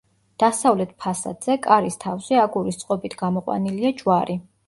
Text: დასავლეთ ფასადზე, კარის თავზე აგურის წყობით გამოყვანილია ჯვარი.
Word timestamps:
დასავლეთ 0.43 0.93
ფასადზე, 1.03 1.57
კარის 1.67 1.99
თავზე 2.05 2.41
აგურის 2.45 2.81
წყობით 2.85 3.17
გამოყვანილია 3.23 3.95
ჯვარი. 4.01 4.41